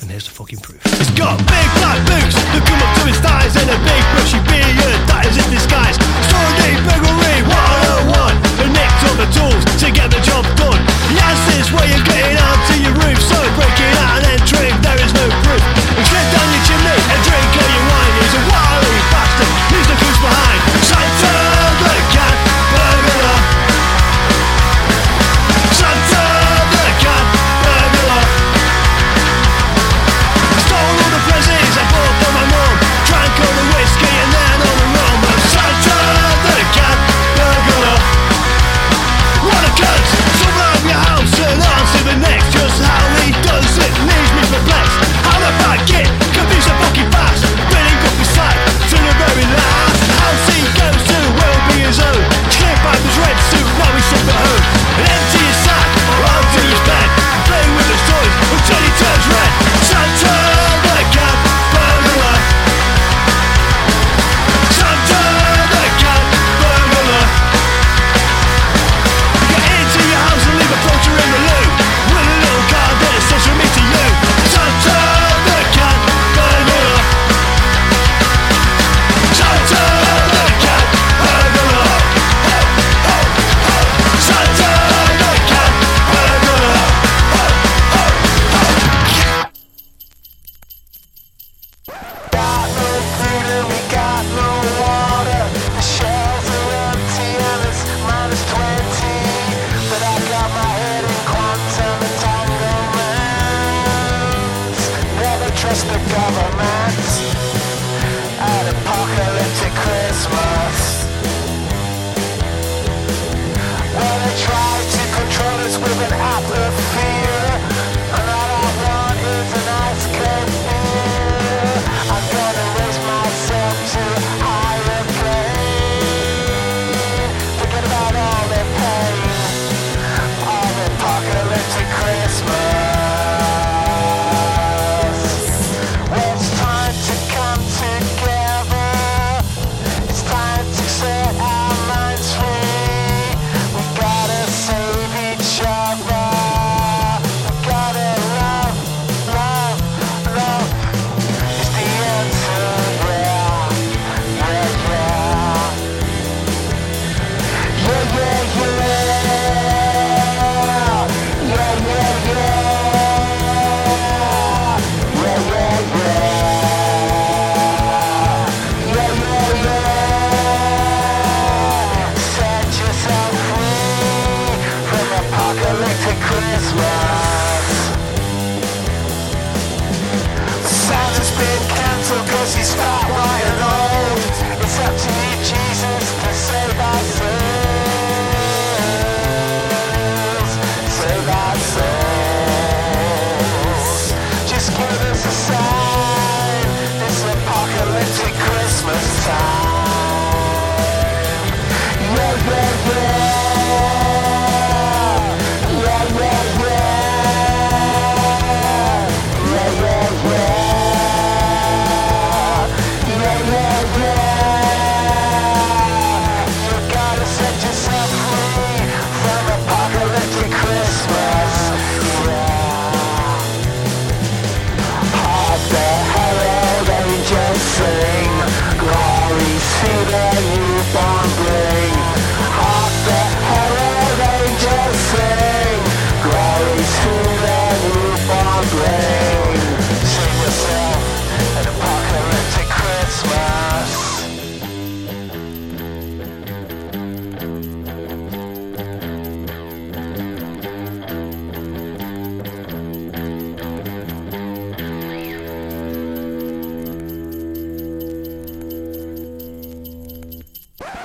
And 0.00 0.08
here's 0.08 0.24
the 0.24 0.32
fucking 0.32 0.64
proof. 0.64 0.80
He's 0.96 1.12
got 1.12 1.36
big 1.44 1.68
black 1.76 2.00
boots 2.08 2.32
that 2.32 2.64
come 2.64 2.80
up 2.80 2.92
to 2.96 3.04
his 3.12 3.20
thighs 3.20 3.52
and 3.60 3.68
a 3.68 3.76
big 3.84 4.04
bushy 4.16 4.40
beard 4.48 4.96
that 5.04 5.28
is 5.28 5.36
his 5.36 5.48
disguise. 5.52 6.00
Sunday 6.32 6.72
burglary 6.88 7.44
101 7.44 8.16
and 8.16 8.72
nicked 8.72 9.04
all 9.04 9.16
the 9.20 9.28
tools 9.28 9.60
to 9.84 9.92
get 9.92 10.08
the 10.08 10.22
job 10.24 10.48
done. 10.56 10.80
Has 11.20 11.36
this 11.52 11.68
way 11.76 11.92
of 11.92 12.00
getting 12.08 12.40
onto 12.40 12.74
your 12.88 12.96
roof, 13.04 13.20
so 13.20 13.36
breaking 13.52 13.96
out 14.00 14.24
and 14.24 14.40
entering 14.40 14.76
there 14.80 14.96
is 14.96 15.12
no 15.12 15.28
proof. 15.44 15.63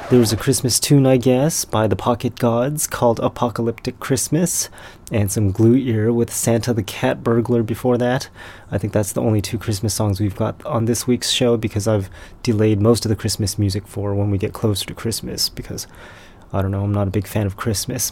There 0.09 0.19
was 0.19 0.33
a 0.33 0.37
Christmas 0.37 0.79
tune, 0.79 1.05
I 1.05 1.17
guess, 1.17 1.65
by 1.65 1.85
the 1.85 1.95
Pocket 1.95 2.39
Gods 2.39 2.87
called 2.87 3.19
Apocalyptic 3.19 3.99
Christmas, 3.99 4.67
and 5.11 5.31
some 5.31 5.51
Glue 5.51 5.75
Ear 5.75 6.11
with 6.11 6.33
Santa 6.33 6.73
the 6.73 6.81
Cat 6.81 7.23
Burglar 7.23 7.61
before 7.61 7.95
that. 7.99 8.27
I 8.71 8.79
think 8.79 8.91
that's 8.91 9.13
the 9.13 9.21
only 9.21 9.39
two 9.39 9.59
Christmas 9.59 9.93
songs 9.93 10.19
we've 10.19 10.35
got 10.35 10.65
on 10.65 10.85
this 10.85 11.05
week's 11.05 11.29
show 11.29 11.57
because 11.57 11.87
I've 11.87 12.09
delayed 12.41 12.81
most 12.81 13.05
of 13.05 13.09
the 13.09 13.15
Christmas 13.15 13.59
music 13.59 13.85
for 13.85 14.15
when 14.15 14.31
we 14.31 14.39
get 14.39 14.51
closer 14.51 14.83
to 14.87 14.95
Christmas 14.95 15.47
because, 15.47 15.85
I 16.51 16.63
don't 16.63 16.71
know, 16.71 16.85
I'm 16.85 16.91
not 16.91 17.07
a 17.07 17.11
big 17.11 17.27
fan 17.27 17.45
of 17.45 17.55
Christmas. 17.55 18.11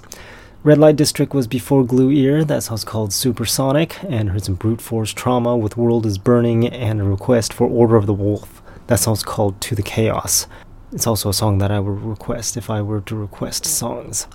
Red 0.63 0.77
Light 0.77 0.97
District 0.97 1.33
was 1.33 1.47
before 1.47 1.83
Glue 1.83 2.11
Ear, 2.11 2.45
that 2.45 2.61
song's 2.61 2.83
called 2.83 3.11
Supersonic, 3.11 4.03
and 4.03 4.29
heard 4.29 4.45
some 4.45 4.53
Brute 4.53 4.81
Force 4.81 5.13
Trauma 5.13 5.57
with 5.57 5.77
World 5.77 6.05
is 6.05 6.19
Burning 6.19 6.67
and 6.67 7.01
a 7.01 7.03
request 7.03 7.53
for 7.53 7.65
Order 7.65 7.95
of 7.95 8.05
the 8.05 8.13
Wolf. 8.13 8.61
That 8.85 8.99
song's 8.99 9.23
called 9.23 9.59
To 9.61 9.73
the 9.73 9.81
Chaos. 9.81 10.45
It's 10.91 11.05
also 11.05 11.30
a 11.30 11.34
song 11.34 11.57
that 11.57 11.72
I 11.72 11.80
would 11.80 12.01
request 12.01 12.55
if 12.55 12.69
I 12.69 12.81
were 12.81 13.01
to 13.01 13.15
request 13.15 13.65
songs. 13.65 14.27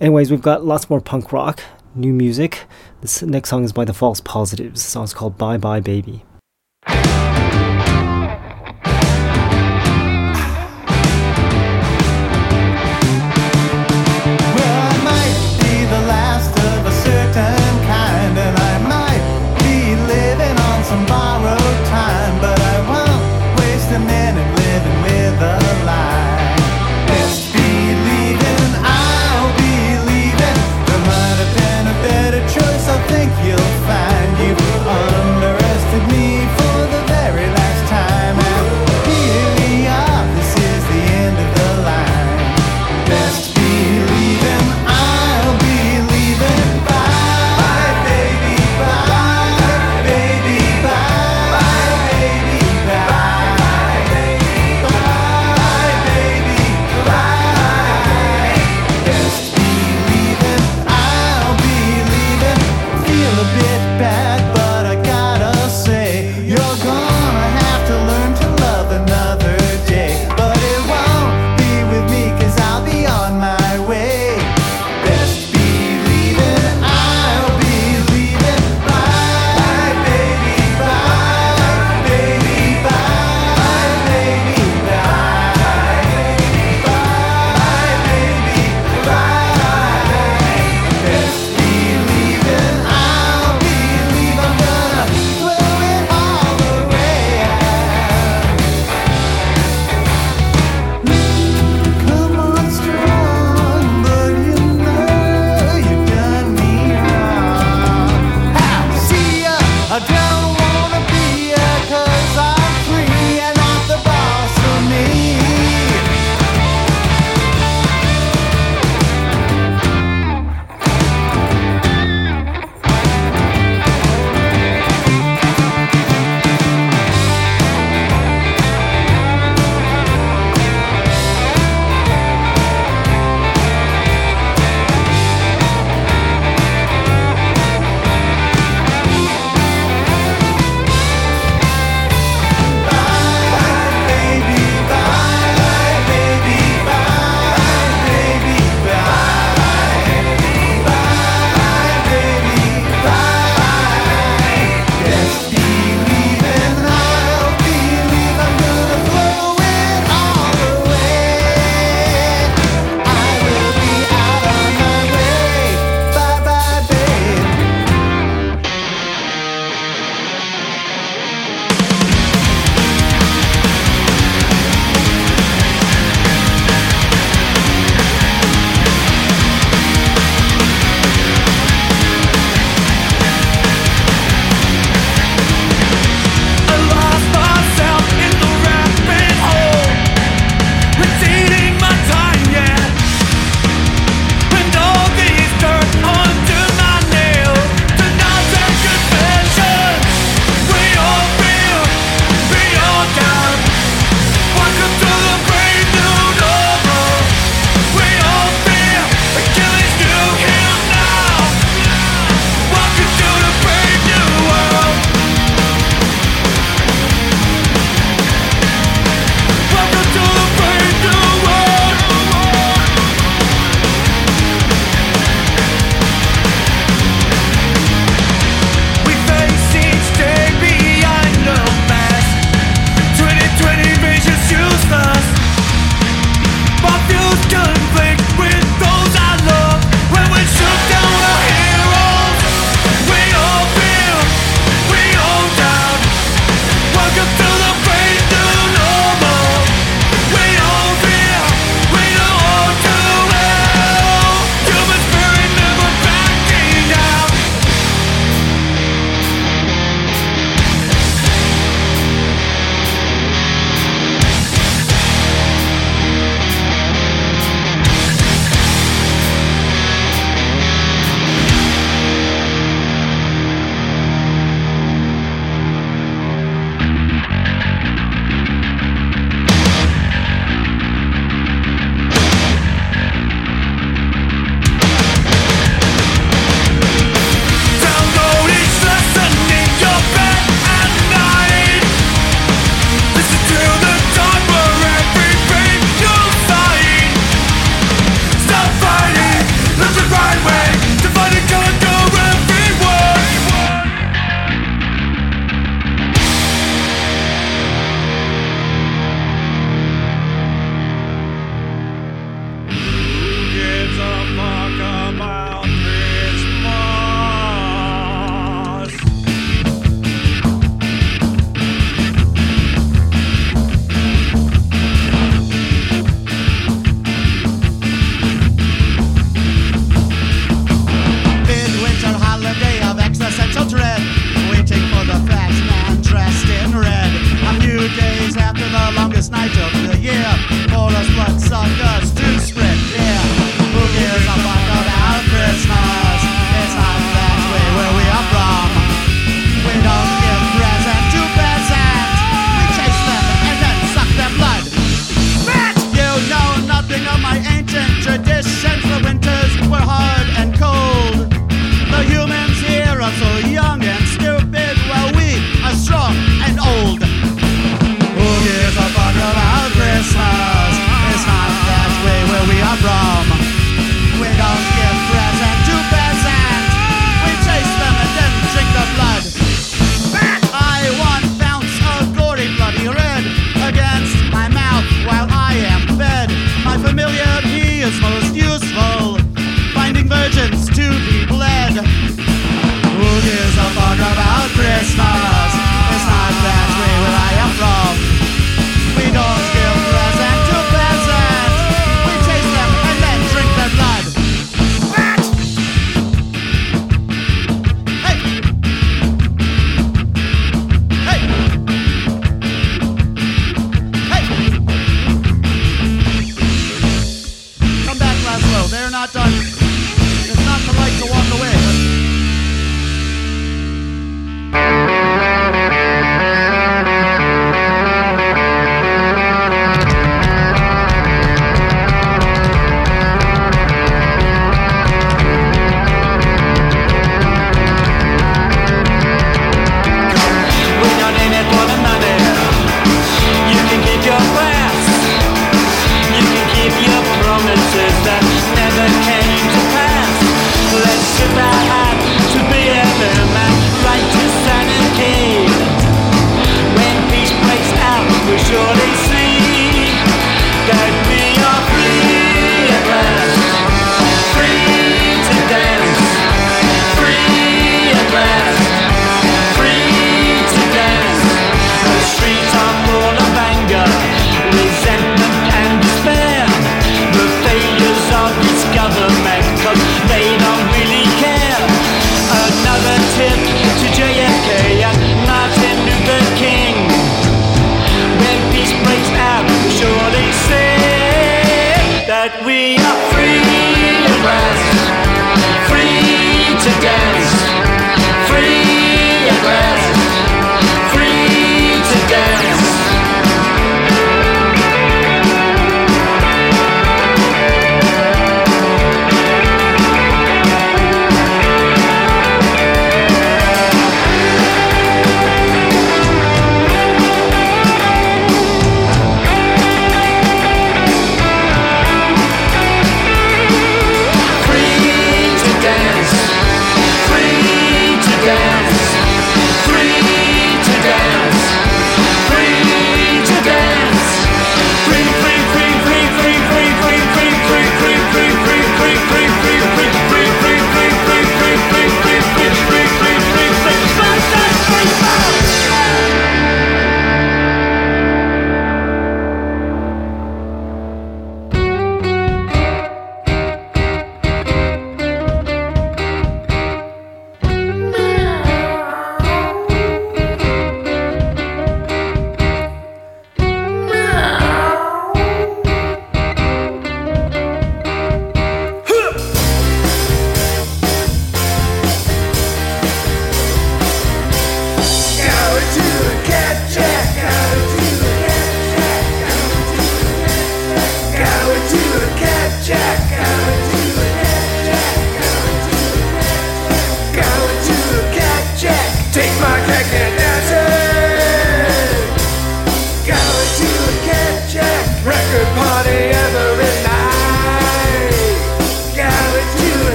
Anyways, 0.00 0.30
we've 0.30 0.42
got 0.42 0.64
lots 0.64 0.90
more 0.90 1.00
punk 1.00 1.32
rock, 1.32 1.60
new 1.94 2.12
music. 2.12 2.66
This 3.00 3.22
next 3.22 3.48
song 3.50 3.64
is 3.64 3.72
by 3.72 3.84
the 3.84 3.94
False 3.94 4.20
Positives. 4.20 4.82
The 4.82 4.90
song's 4.90 5.14
called 5.14 5.38
Bye 5.38 5.56
Bye 5.56 5.80
Baby. 5.80 6.24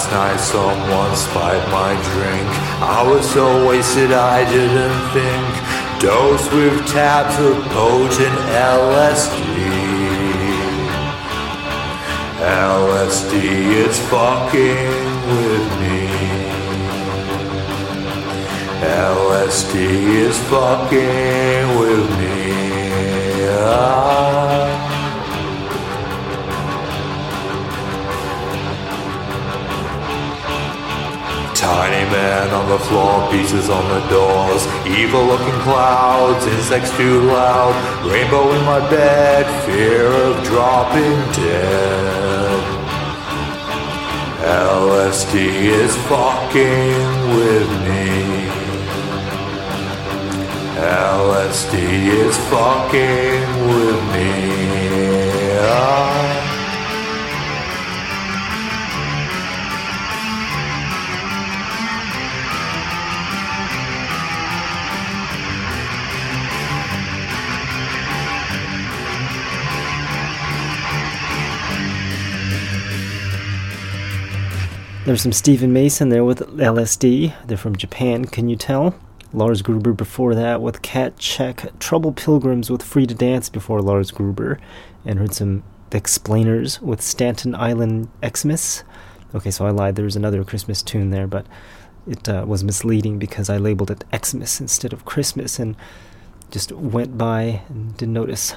Last 0.00 0.12
night 0.12 0.40
someone 0.40 1.14
spiked 1.14 1.68
my 1.70 1.92
drink. 1.92 2.48
I 2.80 3.02
was 3.06 3.30
so 3.30 3.68
wasted 3.68 4.12
I 4.12 4.50
didn't 4.50 4.98
think. 5.12 6.00
Dosed 6.00 6.50
with 6.54 6.86
tabs 6.88 7.36
of 7.38 7.62
potent 7.74 8.38
LSD. 8.48 9.36
LSD 12.40 13.34
is 13.84 13.98
fucking 14.08 14.88
with 15.36 15.68
me. 15.80 16.08
LSD 18.80 19.74
is 20.24 20.38
fucking 20.48 21.78
with 21.78 22.08
me. 22.18 23.50
Ah. 23.50 24.29
Tiny 31.60 32.10
man 32.10 32.48
on 32.54 32.70
the 32.70 32.78
floor, 32.78 33.30
pieces 33.30 33.68
on 33.68 33.86
the 33.90 34.00
doors. 34.08 34.66
Evil 34.86 35.26
looking 35.26 35.60
clouds, 35.60 36.46
insects 36.46 36.90
too 36.96 37.20
loud. 37.24 37.74
Rainbow 38.10 38.50
in 38.54 38.64
my 38.64 38.80
bed, 38.88 39.44
fear 39.66 40.06
of 40.06 40.42
dropping 40.42 41.18
dead. 41.36 42.60
LSD 44.40 45.34
is 45.82 45.94
fucking 46.08 47.04
with 47.36 47.68
me. 47.84 48.48
LSD 50.80 51.74
is 52.24 52.36
fucking 52.48 53.68
with 53.68 54.00
me. 54.14 54.80
There's 75.10 75.22
some 75.22 75.32
Stephen 75.32 75.72
Mason 75.72 76.10
there 76.10 76.22
with 76.22 76.38
LSD. 76.38 77.34
They're 77.44 77.56
from 77.56 77.74
Japan, 77.74 78.26
can 78.26 78.48
you 78.48 78.54
tell? 78.54 78.94
Lars 79.32 79.60
Gruber 79.60 79.92
before 79.92 80.36
that 80.36 80.62
with 80.62 80.82
Cat 80.82 81.18
Check. 81.18 81.76
Trouble 81.80 82.12
Pilgrims 82.12 82.70
with 82.70 82.84
Free 82.84 83.08
to 83.08 83.14
Dance 83.16 83.48
before 83.48 83.82
Lars 83.82 84.12
Gruber. 84.12 84.60
And 85.04 85.18
heard 85.18 85.34
some 85.34 85.64
The 85.90 85.98
Explainers 85.98 86.80
with 86.80 87.02
Staten 87.02 87.56
Island 87.56 88.08
Xmas. 88.24 88.84
Okay, 89.34 89.50
so 89.50 89.66
I 89.66 89.70
lied. 89.70 89.96
There 89.96 90.04
was 90.04 90.14
another 90.14 90.44
Christmas 90.44 90.80
tune 90.80 91.10
there, 91.10 91.26
but 91.26 91.44
it 92.06 92.28
uh, 92.28 92.44
was 92.46 92.62
misleading 92.62 93.18
because 93.18 93.50
I 93.50 93.56
labeled 93.56 93.90
it 93.90 94.04
Xmas 94.14 94.60
instead 94.60 94.92
of 94.92 95.06
Christmas 95.06 95.58
and 95.58 95.74
just 96.52 96.70
went 96.70 97.18
by 97.18 97.62
and 97.68 97.96
didn't 97.96 98.14
notice. 98.14 98.54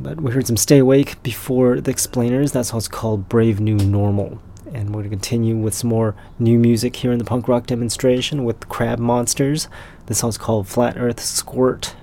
But 0.00 0.20
we 0.20 0.32
heard 0.32 0.48
some 0.48 0.56
Stay 0.56 0.78
Awake 0.78 1.22
before 1.22 1.80
The 1.80 1.92
Explainers. 1.92 2.50
That 2.50 2.74
it's 2.74 2.88
called 2.88 3.28
Brave 3.28 3.60
New 3.60 3.76
Normal. 3.76 4.42
And 4.72 4.88
we're 4.90 5.02
going 5.02 5.04
to 5.04 5.10
continue 5.10 5.56
with 5.56 5.74
some 5.74 5.90
more 5.90 6.14
new 6.38 6.58
music 6.58 6.96
here 6.96 7.12
in 7.12 7.18
the 7.18 7.24
punk 7.24 7.48
rock 7.48 7.66
demonstration 7.66 8.44
with 8.44 8.68
Crab 8.68 8.98
Monsters. 8.98 9.68
This 10.06 10.18
song's 10.18 10.38
called 10.38 10.68
Flat 10.68 10.96
Earth 10.96 11.20
Squirt. 11.20 11.94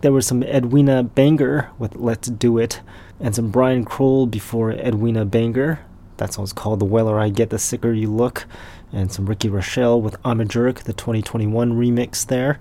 There 0.00 0.12
was 0.12 0.26
some 0.26 0.42
Edwina 0.42 1.02
Banger 1.02 1.70
with 1.78 1.96
Let's 1.96 2.28
Do 2.28 2.58
It, 2.58 2.80
and 3.20 3.34
some 3.34 3.50
Brian 3.50 3.84
Kroll 3.84 4.26
before 4.26 4.70
Edwina 4.72 5.24
Banger. 5.24 5.80
That 6.16 6.32
song's 6.32 6.52
called 6.52 6.80
The 6.80 6.84
Weller 6.84 7.18
I 7.18 7.28
Get, 7.28 7.50
The 7.50 7.58
Sicker 7.58 7.92
You 7.92 8.10
Look, 8.10 8.46
and 8.92 9.10
some 9.10 9.26
Ricky 9.26 9.48
Rochelle 9.48 10.00
with 10.00 10.16
I'm 10.24 10.40
a 10.40 10.44
Jerk, 10.44 10.80
the 10.84 10.92
2021 10.92 11.72
remix 11.72 12.26
there. 12.26 12.58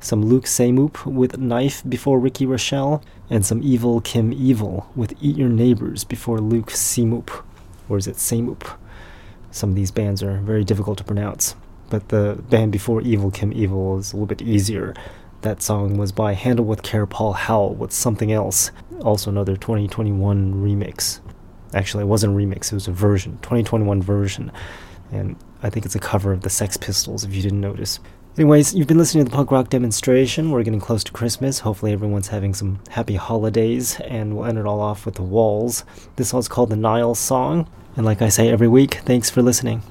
Some 0.00 0.24
Luke 0.24 0.44
Samoop 0.44 1.06
with 1.06 1.38
Knife 1.38 1.82
before 1.88 2.18
Ricky 2.18 2.46
Rochelle, 2.46 3.02
and 3.30 3.44
some 3.44 3.60
Evil 3.62 4.00
Kim 4.00 4.32
Evil 4.32 4.90
with 4.94 5.14
Eat 5.20 5.36
Your 5.36 5.48
Neighbors 5.48 6.04
before 6.04 6.38
Luke 6.38 6.70
Samoop. 6.70 7.30
Or 7.88 7.98
is 7.98 8.06
it 8.06 8.16
Samoop? 8.16 8.78
Some 9.50 9.70
of 9.70 9.76
these 9.76 9.90
bands 9.90 10.22
are 10.22 10.38
very 10.38 10.64
difficult 10.64 10.98
to 10.98 11.04
pronounce, 11.04 11.54
but 11.88 12.08
the 12.08 12.42
band 12.50 12.72
before 12.72 13.00
Evil 13.02 13.30
Kim 13.30 13.52
Evil 13.52 13.98
is 13.98 14.12
a 14.12 14.16
little 14.16 14.26
bit 14.26 14.42
easier. 14.42 14.94
That 15.44 15.60
song 15.60 15.98
was 15.98 16.10
by 16.10 16.32
Handle 16.32 16.64
with 16.64 16.82
Care 16.82 17.04
Paul 17.04 17.34
Howell 17.34 17.74
with 17.74 17.92
Something 17.92 18.32
Else, 18.32 18.70
also 19.02 19.28
another 19.28 19.58
2021 19.58 20.54
remix. 20.54 21.20
Actually, 21.74 22.04
it 22.04 22.06
wasn't 22.06 22.32
a 22.32 22.34
remix, 22.34 22.72
it 22.72 22.76
was 22.76 22.88
a 22.88 22.92
version, 22.92 23.36
2021 23.42 24.00
version. 24.00 24.50
And 25.12 25.36
I 25.62 25.68
think 25.68 25.84
it's 25.84 25.94
a 25.94 25.98
cover 25.98 26.32
of 26.32 26.40
the 26.40 26.48
Sex 26.48 26.78
Pistols, 26.78 27.24
if 27.24 27.34
you 27.34 27.42
didn't 27.42 27.60
notice. 27.60 28.00
Anyways, 28.38 28.74
you've 28.74 28.86
been 28.86 28.96
listening 28.96 29.26
to 29.26 29.30
the 29.30 29.36
punk 29.36 29.50
rock 29.50 29.68
demonstration. 29.68 30.50
We're 30.50 30.62
getting 30.62 30.80
close 30.80 31.04
to 31.04 31.12
Christmas. 31.12 31.58
Hopefully, 31.58 31.92
everyone's 31.92 32.28
having 32.28 32.54
some 32.54 32.80
happy 32.88 33.16
holidays, 33.16 34.00
and 34.00 34.34
we'll 34.34 34.46
end 34.46 34.56
it 34.56 34.64
all 34.64 34.80
off 34.80 35.04
with 35.04 35.16
the 35.16 35.22
Walls. 35.22 35.84
This 36.16 36.32
one's 36.32 36.48
called 36.48 36.70
the 36.70 36.76
Nile 36.76 37.14
Song. 37.14 37.68
And 37.96 38.06
like 38.06 38.22
I 38.22 38.30
say 38.30 38.48
every 38.48 38.68
week, 38.68 38.94
thanks 39.04 39.28
for 39.28 39.42
listening. 39.42 39.82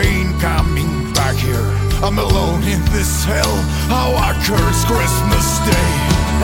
train 0.00 0.38
coming 0.40 1.12
back 1.12 1.36
here. 1.36 1.68
I'm 2.02 2.18
alone 2.18 2.62
in 2.62 2.80
this 2.96 3.24
hell. 3.24 3.56
How 3.92 4.08
I 4.14 4.32
curse 4.46 4.84
Christmas 4.84 5.46
Day. 5.68 5.90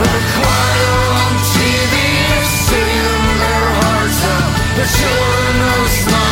The 0.03 0.17
choir 0.37 0.97
on 1.23 1.33
TV 1.57 1.95
is 2.37 2.49
singing 2.69 3.27
their 3.43 3.69
hearts 3.81 4.21
out. 4.37 4.53
The 4.79 4.87
children 4.99 5.57
are 5.73 5.89
smiling. 5.89 6.26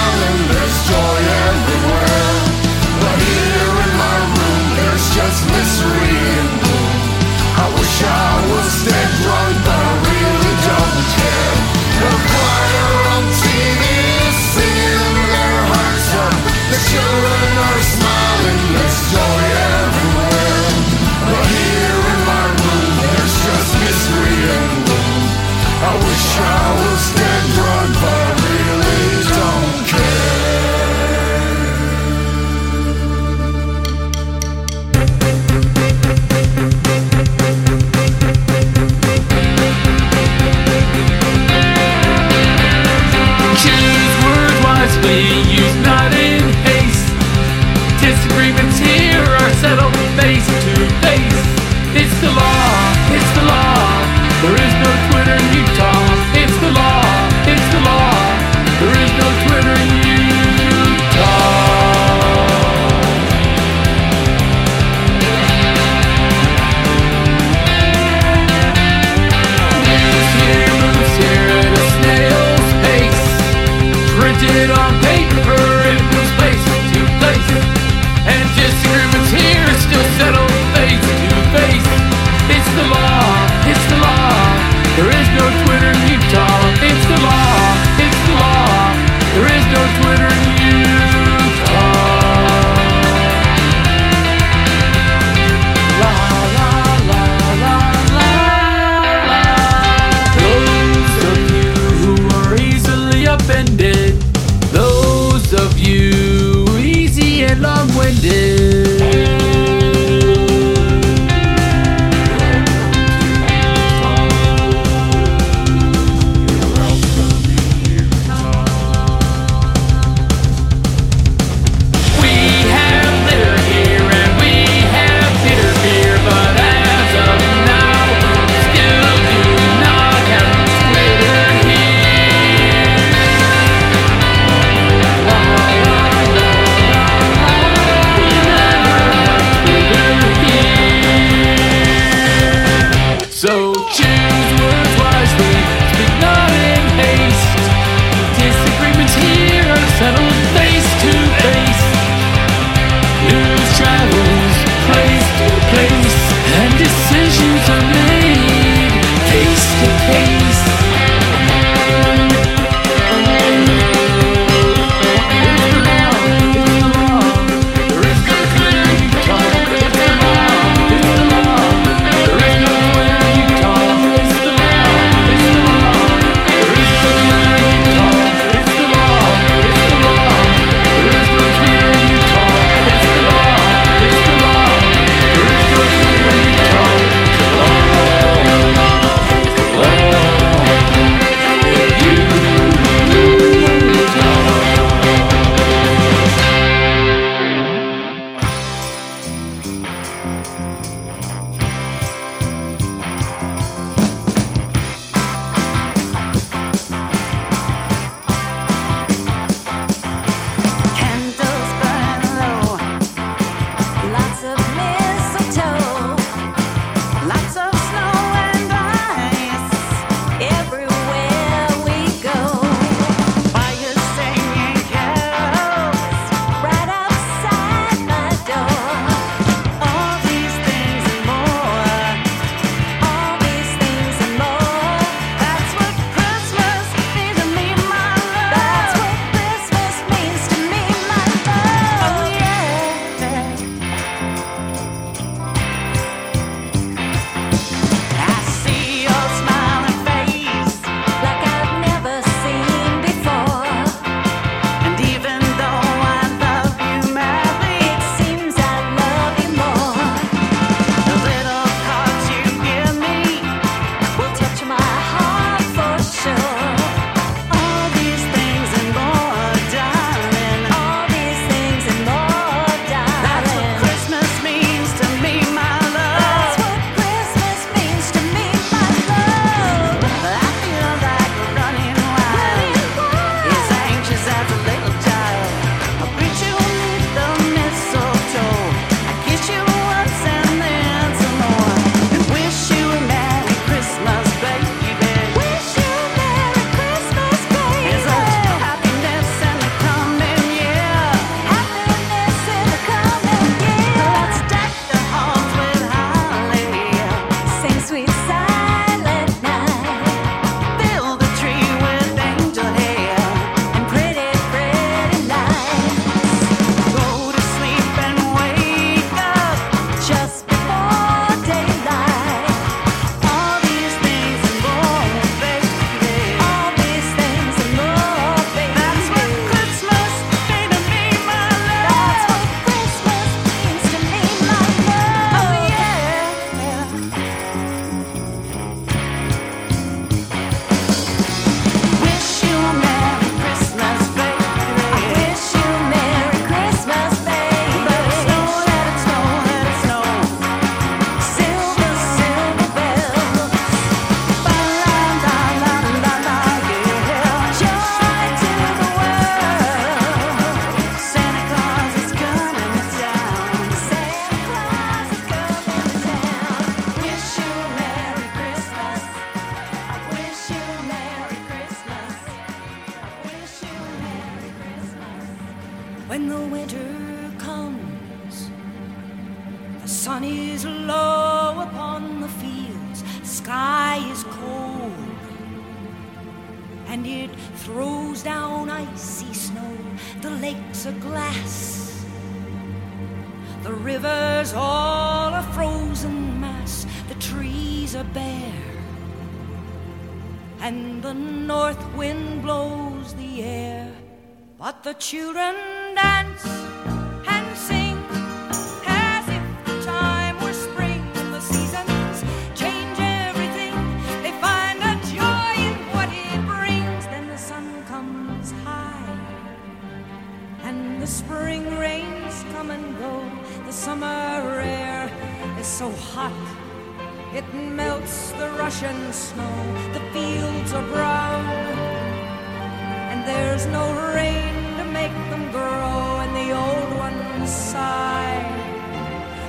your 16.95 17.34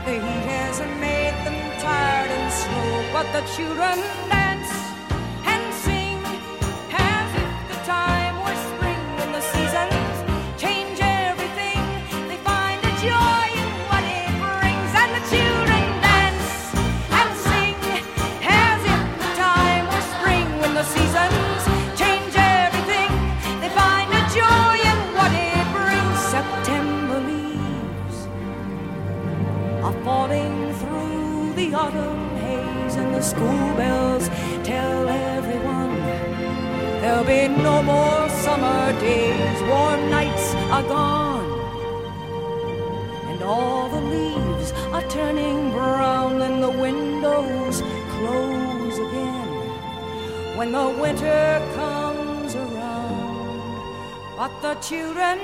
The 0.06 0.12
heat 0.12 0.22
he 0.22 0.50
has 0.50 0.80
made 1.00 1.34
them 1.46 1.56
tired 1.80 2.30
and 2.30 2.52
slow, 2.52 3.06
but 3.14 3.26
the 3.32 3.42
children 3.56 4.00
dance. 4.28 4.65
are 40.86 40.90
gone, 40.90 41.50
and 43.30 43.44
all 43.44 43.90
the 43.90 44.02
leaves 44.02 44.72
are 44.92 45.08
turning 45.10 45.72
brown, 45.72 46.42
and 46.42 46.62
the 46.62 46.70
windows 46.70 47.82
close 48.10 48.98
again 48.98 50.58
when 50.58 50.72
the 50.72 50.90
winter 51.02 51.62
comes 51.76 52.56
around. 52.56 54.38
But 54.38 54.52
the 54.62 54.76
children 54.76 55.40